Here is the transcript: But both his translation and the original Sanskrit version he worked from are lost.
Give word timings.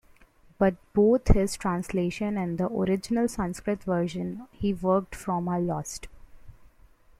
But 0.57 0.77
both 0.93 1.27
his 1.35 1.55
translation 1.55 2.35
and 2.35 2.57
the 2.57 2.65
original 2.67 3.27
Sanskrit 3.27 3.83
version 3.83 4.47
he 4.51 4.73
worked 4.73 5.13
from 5.15 5.47
are 5.47 5.59
lost. 5.61 6.07